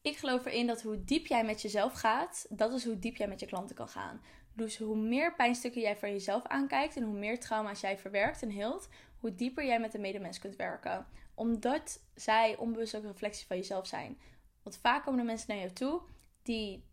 Ik 0.06 0.16
geloof 0.16 0.44
erin 0.44 0.66
dat 0.66 0.82
hoe 0.82 1.04
diep 1.04 1.26
jij 1.26 1.44
met 1.44 1.62
jezelf 1.62 1.92
gaat, 1.92 2.46
dat 2.48 2.72
is 2.72 2.84
hoe 2.84 2.98
diep 2.98 3.16
jij 3.16 3.28
met 3.28 3.40
je 3.40 3.46
klanten 3.46 3.76
kan 3.76 3.88
gaan. 3.88 4.20
Dus 4.52 4.78
hoe 4.78 4.96
meer 4.96 5.34
pijnstukken 5.34 5.80
jij 5.80 5.96
van 5.96 6.10
jezelf 6.10 6.46
aankijkt 6.46 6.96
en 6.96 7.02
hoe 7.02 7.18
meer 7.18 7.40
trauma's 7.40 7.80
jij 7.80 7.98
verwerkt 7.98 8.42
en 8.42 8.50
heelt, 8.50 8.88
hoe 9.20 9.34
dieper 9.34 9.66
jij 9.66 9.80
met 9.80 9.92
de 9.92 9.98
medemens 9.98 10.38
kunt 10.38 10.56
werken. 10.56 11.06
Omdat 11.34 12.00
zij 12.14 12.56
onbewust 12.56 12.96
ook 12.96 13.02
een 13.02 13.10
reflectie 13.10 13.46
van 13.46 13.56
jezelf 13.56 13.86
zijn. 13.86 14.18
Want 14.62 14.76
vaak 14.76 15.04
komen 15.04 15.20
er 15.20 15.26
mensen 15.26 15.48
naar 15.48 15.58
jou 15.58 15.72
toe 15.72 16.00
die 16.42 16.84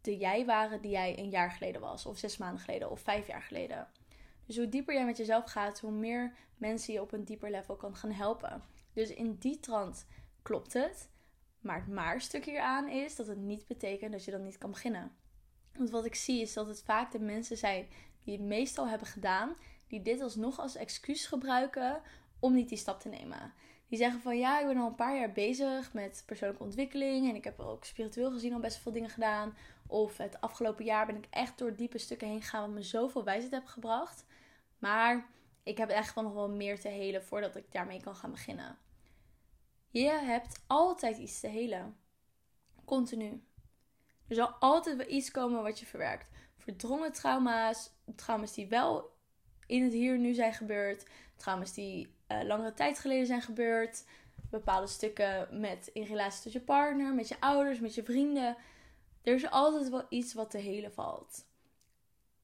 de 0.00 0.16
jij 0.16 0.44
waren 0.44 0.80
die 0.80 0.90
jij 0.90 1.18
een 1.18 1.30
jaar 1.30 1.50
geleden 1.50 1.80
was, 1.80 2.06
of 2.06 2.18
zes 2.18 2.36
maanden 2.36 2.64
geleden, 2.64 2.90
of 2.90 3.00
vijf 3.00 3.26
jaar 3.26 3.42
geleden. 3.42 3.88
Dus 4.46 4.56
hoe 4.56 4.68
dieper 4.68 4.94
jij 4.94 5.04
met 5.04 5.16
jezelf 5.16 5.44
gaat, 5.44 5.80
hoe 5.80 5.92
meer 5.92 6.34
mensen 6.56 6.92
je 6.92 7.00
op 7.00 7.12
een 7.12 7.24
dieper 7.24 7.50
level 7.50 7.76
kan 7.76 7.96
gaan 7.96 8.12
helpen. 8.12 8.62
Dus 8.92 9.10
in 9.10 9.36
die 9.38 9.60
trant 9.60 10.06
klopt 10.42 10.72
het. 10.72 11.12
Maar 11.64 11.76
het 11.76 11.88
maar 11.88 12.20
stuk 12.20 12.44
hieraan 12.44 12.88
is 12.88 13.16
dat 13.16 13.26
het 13.26 13.38
niet 13.38 13.66
betekent 13.66 14.12
dat 14.12 14.24
je 14.24 14.30
dan 14.30 14.42
niet 14.42 14.58
kan 14.58 14.70
beginnen. 14.70 15.12
Want 15.76 15.90
wat 15.90 16.04
ik 16.04 16.14
zie 16.14 16.40
is 16.40 16.52
dat 16.52 16.66
het 16.66 16.82
vaak 16.82 17.12
de 17.12 17.18
mensen 17.18 17.56
zijn 17.56 17.86
die 18.24 18.36
het 18.36 18.46
meestal 18.46 18.88
hebben 18.88 19.08
gedaan, 19.08 19.56
die 19.86 20.02
dit 20.02 20.20
alsnog 20.20 20.58
als 20.58 20.76
excuus 20.76 21.26
gebruiken 21.26 22.02
om 22.38 22.54
niet 22.54 22.68
die 22.68 22.78
stap 22.78 23.00
te 23.00 23.08
nemen. 23.08 23.52
Die 23.88 23.98
zeggen 23.98 24.20
van 24.20 24.38
ja, 24.38 24.60
ik 24.60 24.66
ben 24.66 24.76
al 24.76 24.86
een 24.86 24.94
paar 24.94 25.16
jaar 25.16 25.32
bezig 25.32 25.92
met 25.92 26.22
persoonlijke 26.26 26.64
ontwikkeling 26.64 27.28
en 27.28 27.34
ik 27.34 27.44
heb 27.44 27.60
ook 27.60 27.84
spiritueel 27.84 28.30
gezien 28.30 28.52
al 28.52 28.60
best 28.60 28.78
veel 28.78 28.92
dingen 28.92 29.10
gedaan. 29.10 29.56
Of 29.86 30.16
het 30.16 30.40
afgelopen 30.40 30.84
jaar 30.84 31.06
ben 31.06 31.16
ik 31.16 31.26
echt 31.30 31.58
door 31.58 31.76
diepe 31.76 31.98
stukken 31.98 32.28
heen 32.28 32.42
gegaan 32.42 32.60
wat 32.60 32.70
me 32.70 32.82
zoveel 32.82 33.24
wijsheid 33.24 33.52
heb 33.52 33.66
gebracht. 33.66 34.24
Maar 34.78 35.26
ik 35.62 35.78
heb 35.78 35.88
echt 35.88 36.14
wel 36.14 36.24
nog 36.24 36.32
wel 36.32 36.50
meer 36.50 36.80
te 36.80 36.88
helen 36.88 37.24
voordat 37.24 37.56
ik 37.56 37.72
daarmee 37.72 38.00
kan 38.00 38.16
gaan 38.16 38.30
beginnen. 38.30 38.78
Je 39.94 40.10
hebt 40.10 40.62
altijd 40.66 41.18
iets 41.18 41.40
te 41.40 41.46
helen. 41.46 41.96
Continu. 42.84 43.44
Er 44.28 44.34
zal 44.34 44.48
altijd 44.48 44.96
wel 44.96 45.08
iets 45.08 45.30
komen 45.30 45.62
wat 45.62 45.80
je 45.80 45.86
verwerkt. 45.86 46.30
Verdrongen 46.56 47.12
trauma's, 47.12 47.90
trauma's 48.16 48.52
die 48.52 48.68
wel 48.68 49.16
in 49.66 49.82
het 49.82 49.92
hier 49.92 50.18
nu 50.18 50.34
zijn 50.34 50.52
gebeurd, 50.52 51.06
trauma's 51.36 51.72
die 51.72 52.14
uh, 52.28 52.42
langere 52.42 52.74
tijd 52.74 52.98
geleden 52.98 53.26
zijn 53.26 53.42
gebeurd, 53.42 54.04
bepaalde 54.50 54.86
stukken 54.86 55.60
met, 55.60 55.90
in 55.92 56.02
relatie 56.02 56.42
tot 56.42 56.52
je 56.52 56.60
partner, 56.60 57.14
met 57.14 57.28
je 57.28 57.40
ouders, 57.40 57.80
met 57.80 57.94
je 57.94 58.04
vrienden. 58.04 58.56
Er 59.22 59.34
is 59.34 59.50
altijd 59.50 59.88
wel 59.88 60.06
iets 60.08 60.34
wat 60.34 60.50
te 60.50 60.58
helen 60.58 60.92
valt. 60.92 61.46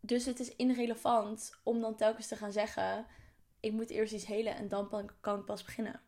Dus 0.01 0.27
het 0.27 0.41
is 0.41 0.57
irrelevant 0.57 1.61
om 1.63 1.81
dan 1.81 1.97
telkens 1.97 2.27
te 2.27 2.37
gaan 2.37 2.53
zeggen: 2.53 3.07
ik 3.61 3.73
moet 3.73 3.91
eerst 3.91 4.13
iets 4.13 4.27
helen 4.27 4.57
en 4.57 4.69
dan 4.69 5.11
kan 5.21 5.39
ik 5.39 5.45
pas 5.45 5.65
beginnen. 5.65 6.01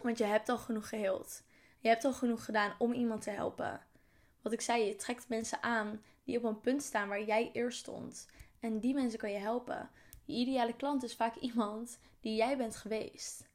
Want 0.00 0.18
je 0.18 0.24
hebt 0.24 0.48
al 0.48 0.58
genoeg 0.58 0.88
geheeld. 0.88 1.42
Je 1.78 1.88
hebt 1.88 2.04
al 2.04 2.12
genoeg 2.12 2.44
gedaan 2.44 2.74
om 2.78 2.92
iemand 2.92 3.22
te 3.22 3.30
helpen. 3.30 3.80
Wat 4.42 4.52
ik 4.52 4.60
zei, 4.60 4.84
je 4.84 4.96
trekt 4.96 5.28
mensen 5.28 5.62
aan 5.62 6.02
die 6.24 6.36
op 6.36 6.44
een 6.44 6.60
punt 6.60 6.82
staan 6.82 7.08
waar 7.08 7.22
jij 7.22 7.50
eerst 7.52 7.78
stond. 7.78 8.26
En 8.60 8.80
die 8.80 8.94
mensen 8.94 9.18
kan 9.18 9.30
je 9.30 9.38
helpen. 9.38 9.90
Je 10.24 10.34
ideale 10.34 10.76
klant 10.76 11.02
is 11.02 11.14
vaak 11.14 11.36
iemand 11.36 11.98
die 12.20 12.36
jij 12.36 12.56
bent 12.56 12.76
geweest. 12.76 13.48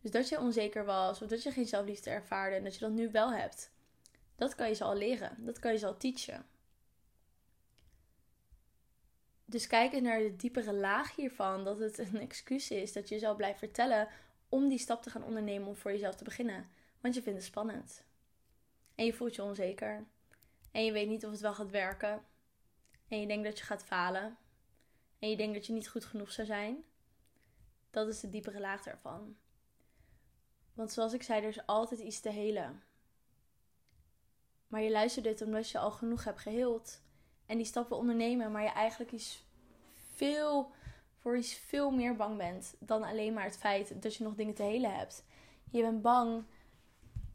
Dus 0.00 0.10
dat 0.10 0.28
je 0.28 0.40
onzeker 0.40 0.84
was 0.84 1.22
of 1.22 1.28
dat 1.28 1.42
je 1.42 1.50
geen 1.50 1.66
zelfliefde 1.66 2.10
ervaarde 2.10 2.56
en 2.56 2.64
dat 2.64 2.74
je 2.74 2.80
dat 2.80 2.90
nu 2.90 3.10
wel 3.10 3.32
hebt. 3.32 3.70
Dat 4.36 4.54
kan 4.54 4.68
je 4.68 4.74
ze 4.74 4.84
al 4.84 4.96
leren. 4.96 5.36
Dat 5.38 5.58
kan 5.58 5.72
je 5.72 5.78
ze 5.78 5.86
al 5.86 5.96
teachen. 5.96 6.46
Dus 9.44 9.66
kijk 9.66 10.00
naar 10.00 10.18
de 10.18 10.36
diepere 10.36 10.72
laag 10.72 11.16
hiervan. 11.16 11.64
Dat 11.64 11.78
het 11.78 11.98
een 11.98 12.20
excuus 12.20 12.70
is 12.70 12.92
dat 12.92 13.08
je 13.08 13.18
zal 13.18 13.34
blijven 13.34 13.58
vertellen 13.58 14.08
om 14.48 14.68
die 14.68 14.78
stap 14.78 15.02
te 15.02 15.10
gaan 15.10 15.24
ondernemen 15.24 15.68
om 15.68 15.76
voor 15.76 15.90
jezelf 15.90 16.14
te 16.14 16.24
beginnen. 16.24 16.68
Want 17.00 17.14
je 17.14 17.22
vindt 17.22 17.38
het 17.38 17.48
spannend. 17.48 18.04
En 18.94 19.04
je 19.04 19.12
voelt 19.12 19.34
je 19.34 19.42
onzeker. 19.42 20.06
En 20.72 20.84
je 20.84 20.92
weet 20.92 21.08
niet 21.08 21.24
of 21.24 21.30
het 21.30 21.40
wel 21.40 21.54
gaat 21.54 21.70
werken. 21.70 22.22
En 23.08 23.20
je 23.20 23.26
denkt 23.26 23.44
dat 23.44 23.58
je 23.58 23.64
gaat 23.64 23.84
falen. 23.84 24.36
En 25.18 25.30
je 25.30 25.36
denkt 25.36 25.54
dat 25.54 25.66
je 25.66 25.72
niet 25.72 25.88
goed 25.88 26.04
genoeg 26.04 26.32
zou 26.32 26.46
zijn. 26.46 26.84
Dat 27.90 28.08
is 28.08 28.20
de 28.20 28.28
diepere 28.28 28.60
laag 28.60 28.82
daarvan. 28.82 29.36
Want 30.74 30.92
zoals 30.92 31.12
ik 31.12 31.22
zei, 31.22 31.42
er 31.42 31.48
is 31.48 31.66
altijd 31.66 32.00
iets 32.00 32.20
te 32.20 32.30
helen. 32.30 32.82
Maar 34.66 34.82
je 34.82 34.90
luistert 34.90 35.24
dit 35.24 35.42
omdat 35.42 35.70
je 35.70 35.78
al 35.78 35.90
genoeg 35.90 36.24
hebt 36.24 36.40
geheeld. 36.40 37.02
En 37.46 37.56
die 37.56 37.66
stap 37.66 37.88
wil 37.88 37.98
ondernemen, 37.98 38.52
maar 38.52 38.62
je 38.62 38.68
eigenlijk 38.68 39.12
iets 39.12 39.44
veel, 39.94 40.72
voor 41.28 41.36
iets 41.36 41.54
veel 41.54 41.90
meer 41.90 42.16
bang 42.16 42.36
bent 42.36 42.74
dan 42.78 43.02
alleen 43.02 43.32
maar 43.32 43.44
het 43.44 43.56
feit 43.56 44.02
dat 44.02 44.14
je 44.14 44.24
nog 44.24 44.34
dingen 44.34 44.54
te 44.54 44.62
helen 44.62 44.96
hebt. 44.96 45.24
Je 45.70 45.82
bent 45.82 46.02
bang 46.02 46.44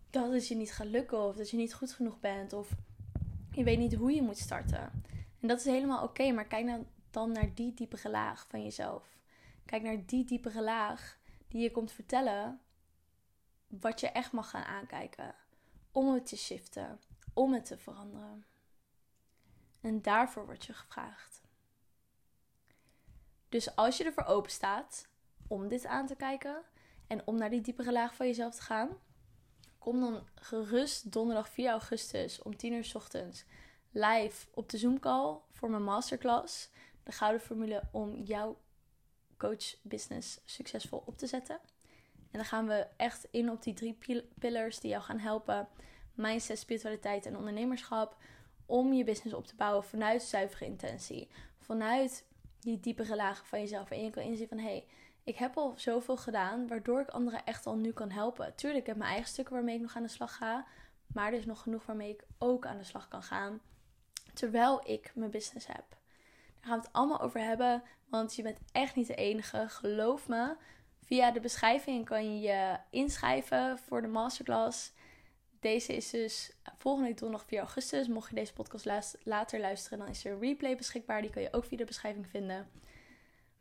dat 0.10 0.32
het 0.32 0.48
je 0.48 0.56
niet 0.56 0.74
gaat 0.74 0.88
lukken 0.88 1.22
of 1.22 1.36
dat 1.36 1.50
je 1.50 1.58
niet 1.58 1.74
goed 1.74 1.92
genoeg 1.92 2.20
bent 2.20 2.54
of 2.54 2.70
je 3.52 3.64
weet 3.64 3.78
niet 3.78 3.94
hoe 3.94 4.14
je 4.14 4.22
moet 4.22 4.38
starten. 4.38 5.04
En 5.40 5.48
dat 5.48 5.60
is 5.60 5.66
helemaal 5.66 6.04
oké, 6.04 6.32
maar 6.32 6.46
kijk 6.46 6.66
dan, 6.66 6.88
dan 7.12 7.32
naar 7.32 7.54
die 7.54 7.74
diepere 7.74 8.10
laag 8.10 8.48
van 8.50 8.64
jezelf. 8.64 9.18
Kijk 9.66 9.84
naar 9.84 10.06
die 10.06 10.26
diepere 10.26 10.64
laag 10.64 11.18
die 11.48 11.62
je 11.62 11.72
komt 11.72 11.92
vertellen 11.92 12.60
wat 13.68 14.00
je 14.00 14.08
echt 14.08 14.32
mag 14.32 14.50
gaan 14.50 14.64
aankijken. 14.64 15.36
Om 15.92 16.14
het 16.14 16.26
te 16.26 16.38
shiften, 16.38 17.00
om 17.34 17.54
het 17.54 17.66
te 17.66 17.78
veranderen. 17.78 18.46
En 19.82 20.02
daarvoor 20.02 20.46
wordt 20.46 20.66
je 20.66 20.74
gevraagd. 20.74 21.43
Dus 23.54 23.76
als 23.76 23.98
je 23.98 24.04
ervoor 24.04 24.26
open 24.26 24.52
staat 24.52 25.08
om 25.48 25.68
dit 25.68 25.86
aan 25.86 26.08
te 26.08 26.16
kijken 26.16 26.62
en 27.08 27.22
om 27.26 27.38
naar 27.38 27.50
die 27.50 27.62
diepere 27.62 27.92
laag 27.92 28.16
van 28.16 28.26
jezelf 28.26 28.56
te 28.56 28.62
gaan, 28.62 28.90
kom 29.78 30.00
dan 30.00 30.28
gerust 30.36 31.12
donderdag 31.12 31.50
4 31.50 31.70
augustus 31.70 32.42
om 32.42 32.58
10 32.58 32.74
uur 32.74 32.84
s 32.84 32.96
ochtends 32.96 33.46
live 33.92 34.48
op 34.54 34.70
de 34.70 34.78
Zoom 34.78 35.00
call 35.00 35.38
voor 35.52 35.70
mijn 35.70 35.84
masterclass. 35.84 36.70
De 37.04 37.12
gouden 37.12 37.42
formule 37.42 37.84
om 37.92 38.16
jouw 38.24 38.58
coach 39.38 39.76
business 39.82 40.40
succesvol 40.46 41.04
op 41.06 41.18
te 41.18 41.28
zetten. 41.28 41.60
En 42.16 42.40
dan 42.40 42.46
gaan 42.46 42.68
we 42.68 42.88
echt 42.98 43.28
in 43.32 43.52
op 43.52 43.64
die 43.64 43.74
drie 43.74 44.26
pillars 44.40 44.80
die 44.80 44.90
jou 44.90 45.04
gaan 45.04 45.20
helpen. 45.20 45.68
Mindset, 46.14 46.60
spiritualiteit 46.60 47.26
en 47.26 47.38
ondernemerschap. 47.38 48.18
Om 48.66 48.94
je 48.94 49.04
business 49.04 49.36
op 49.36 49.48
te 49.48 49.56
bouwen 49.56 49.84
vanuit 49.84 50.24
zuivere 50.24 50.66
intentie. 50.66 51.30
Vanuit 51.58 52.26
die 52.64 52.80
diepere 52.80 53.16
lagen 53.16 53.46
van 53.46 53.60
jezelf. 53.60 53.92
En 53.92 54.04
je 54.04 54.10
kan 54.10 54.24
inzien 54.24 54.48
van 54.48 54.58
hey, 54.58 54.86
ik 55.24 55.36
heb 55.36 55.58
al 55.58 55.74
zoveel 55.76 56.18
gedaan. 56.18 56.68
Waardoor 56.68 57.02
ik 57.02 57.10
anderen 57.10 57.46
echt 57.46 57.66
al 57.66 57.76
nu 57.76 57.92
kan 57.92 58.12
helpen. 58.12 58.56
Tuurlijk, 58.56 58.82
ik 58.82 58.88
heb 58.88 58.98
mijn 58.98 59.10
eigen 59.10 59.30
stukken 59.30 59.54
waarmee 59.54 59.76
ik 59.76 59.82
nog 59.82 59.96
aan 59.96 60.04
de 60.04 60.10
slag 60.10 60.36
ga. 60.36 60.66
Maar 61.08 61.32
er 61.32 61.38
is 61.38 61.46
nog 61.46 61.62
genoeg 61.62 61.86
waarmee 61.86 62.10
ik 62.10 62.24
ook 62.38 62.66
aan 62.66 62.78
de 62.78 62.84
slag 62.84 63.08
kan 63.08 63.24
gaan. 63.24 63.62
Terwijl 64.34 64.90
ik 64.90 65.12
mijn 65.16 65.32
business 65.32 65.68
heb. 65.68 65.86
Daar 65.90 66.72
gaan 66.72 66.80
we 66.80 66.86
het 66.86 66.94
allemaal 66.94 67.22
over 67.22 67.40
hebben. 67.40 67.84
Want 68.10 68.36
je 68.36 68.44
bent 68.44 68.60
echt 68.72 68.96
niet 68.96 69.08
de 69.08 69.16
enige. 69.16 69.66
Geloof 69.70 70.28
me. 70.28 70.56
Via 71.06 71.32
de 71.32 71.40
beschrijving 71.40 72.06
kan 72.06 72.34
je 72.34 72.48
je 72.48 72.78
inschrijven 72.90 73.78
voor 73.78 74.02
de 74.02 74.08
masterclass. 74.08 74.94
Deze 75.64 75.96
is 75.96 76.10
dus 76.10 76.52
volgende 76.78 77.08
week 77.08 77.18
donderdag 77.18 77.48
4 77.48 77.60
augustus. 77.60 78.08
Mocht 78.08 78.30
je 78.30 78.36
deze 78.36 78.54
podcast 78.54 79.16
later 79.24 79.60
luisteren, 79.60 80.00
dan 80.00 80.08
is 80.08 80.26
er 80.26 80.32
een 80.32 80.40
replay 80.40 80.76
beschikbaar. 80.76 81.22
Die 81.22 81.32
kan 81.32 81.42
je 81.42 81.54
ook 81.54 81.66
via 81.66 81.78
de 81.78 81.86
beschrijving 81.86 82.28
vinden. 82.28 82.70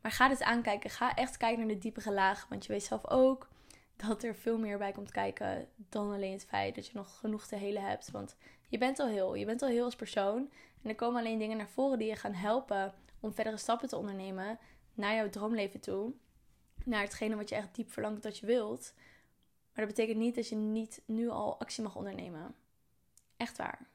Maar 0.01 0.11
ga 0.11 0.27
dit 0.27 0.43
aankijken. 0.43 0.89
Ga 0.89 1.15
echt 1.15 1.37
kijken 1.37 1.59
naar 1.59 1.75
de 1.75 1.81
diepere 1.81 2.11
laag. 2.11 2.45
Want 2.49 2.65
je 2.65 2.71
weet 2.71 2.83
zelf 2.83 3.09
ook 3.09 3.49
dat 3.95 4.23
er 4.23 4.35
veel 4.35 4.57
meer 4.57 4.77
bij 4.77 4.91
komt 4.91 5.11
kijken 5.11 5.67
dan 5.75 6.13
alleen 6.13 6.31
het 6.31 6.45
feit 6.45 6.75
dat 6.75 6.87
je 6.87 6.91
nog 6.93 7.19
genoeg 7.19 7.47
te 7.47 7.55
helen 7.55 7.83
hebt. 7.83 8.11
Want 8.11 8.35
je 8.67 8.77
bent 8.77 8.99
al 8.99 9.07
heel. 9.07 9.35
Je 9.35 9.45
bent 9.45 9.61
al 9.61 9.69
heel 9.69 9.83
als 9.83 9.95
persoon. 9.95 10.49
En 10.81 10.89
er 10.89 10.95
komen 10.95 11.19
alleen 11.19 11.39
dingen 11.39 11.57
naar 11.57 11.69
voren 11.69 11.97
die 11.97 12.07
je 12.07 12.15
gaan 12.15 12.33
helpen 12.33 12.93
om 13.19 13.33
verdere 13.33 13.57
stappen 13.57 13.87
te 13.87 13.97
ondernemen 13.97 14.59
naar 14.93 15.15
jouw 15.15 15.29
droomleven 15.29 15.79
toe. 15.79 16.13
Naar 16.85 17.01
hetgene 17.01 17.35
wat 17.35 17.49
je 17.49 17.55
echt 17.55 17.75
diep 17.75 17.91
verlangt 17.91 18.23
dat 18.23 18.37
je 18.37 18.45
wilt. 18.45 18.93
Maar 19.73 19.85
dat 19.85 19.95
betekent 19.95 20.17
niet 20.17 20.35
dat 20.35 20.49
je 20.49 20.55
niet 20.55 21.01
nu 21.05 21.29
al 21.29 21.59
actie 21.59 21.83
mag 21.83 21.95
ondernemen. 21.95 22.55
Echt 23.37 23.57
waar. 23.57 23.87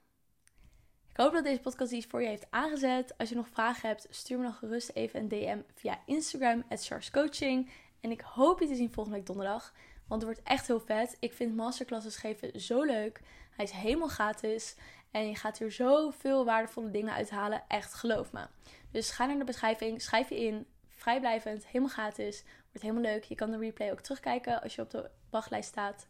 Ik 1.10 1.16
hoop 1.24 1.32
dat 1.32 1.44
deze 1.44 1.60
podcast 1.60 1.92
iets 1.92 2.06
voor 2.06 2.22
je 2.22 2.28
heeft 2.28 2.46
aangezet. 2.50 3.18
Als 3.18 3.28
je 3.28 3.34
nog 3.34 3.48
vragen 3.48 3.88
hebt, 3.88 4.06
stuur 4.10 4.38
me 4.38 4.44
dan 4.44 4.52
gerust 4.52 4.90
even 4.94 5.20
een 5.20 5.28
DM 5.28 5.58
via 5.74 5.98
Instagram, 6.06 6.64
Coaching. 7.12 7.70
En 8.00 8.10
ik 8.10 8.20
hoop 8.20 8.60
je 8.60 8.66
te 8.66 8.74
zien 8.74 8.92
volgende 8.92 9.18
week 9.18 9.26
donderdag. 9.26 9.74
Want 10.06 10.22
het 10.22 10.30
wordt 10.30 10.48
echt 10.48 10.66
heel 10.66 10.80
vet. 10.80 11.16
Ik 11.20 11.32
vind 11.32 11.56
masterclasses 11.56 12.16
geven 12.16 12.60
zo 12.60 12.82
leuk. 12.82 13.20
Hij 13.50 13.64
is 13.64 13.70
helemaal 13.70 14.08
gratis. 14.08 14.76
En 15.10 15.28
je 15.28 15.36
gaat 15.36 15.58
hier 15.58 15.72
zoveel 15.72 16.44
waardevolle 16.44 16.90
dingen 16.90 17.12
uithalen. 17.12 17.62
Echt, 17.68 17.94
geloof 17.94 18.32
me. 18.32 18.46
Dus 18.90 19.10
ga 19.10 19.26
naar 19.26 19.38
de 19.38 19.44
beschrijving, 19.44 20.02
schrijf 20.02 20.28
je 20.28 20.40
in. 20.40 20.66
Vrijblijvend, 20.98 21.66
helemaal 21.66 21.88
gratis. 21.88 22.44
Wordt 22.44 22.82
helemaal 22.82 23.12
leuk. 23.12 23.24
Je 23.24 23.34
kan 23.34 23.50
de 23.50 23.58
replay 23.58 23.90
ook 23.90 24.00
terugkijken 24.00 24.62
als 24.62 24.74
je 24.74 24.82
op 24.82 24.90
de 24.90 25.10
wachtlijst 25.30 25.68
staat. 25.68 26.08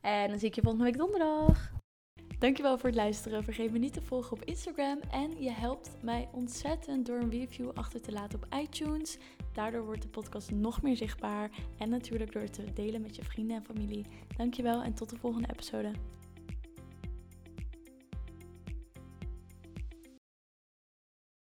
En 0.00 0.28
dan 0.28 0.38
zie 0.38 0.48
ik 0.48 0.54
je 0.54 0.62
volgende 0.62 0.84
week 0.84 0.96
donderdag. 0.96 1.70
Dankjewel 2.38 2.78
voor 2.78 2.88
het 2.88 2.98
luisteren. 2.98 3.44
Vergeet 3.44 3.72
me 3.72 3.78
niet 3.78 3.92
te 3.92 4.02
volgen 4.02 4.32
op 4.32 4.44
Instagram. 4.44 5.00
En 5.10 5.42
je 5.42 5.50
helpt 5.50 5.90
mij 6.02 6.28
ontzettend 6.32 7.06
door 7.06 7.18
een 7.18 7.30
review 7.30 7.70
achter 7.74 8.02
te 8.02 8.12
laten 8.12 8.42
op 8.42 8.54
iTunes. 8.54 9.18
Daardoor 9.52 9.84
wordt 9.84 10.02
de 10.02 10.08
podcast 10.08 10.50
nog 10.50 10.82
meer 10.82 10.96
zichtbaar. 10.96 11.50
En 11.78 11.88
natuurlijk 11.88 12.32
door 12.32 12.42
het 12.42 12.52
te 12.52 12.72
delen 12.72 13.02
met 13.02 13.16
je 13.16 13.24
vrienden 13.24 13.56
en 13.56 13.64
familie. 13.64 14.06
Dankjewel 14.36 14.82
en 14.82 14.94
tot 14.94 15.10
de 15.10 15.16
volgende 15.16 15.48
episode. 15.52 15.90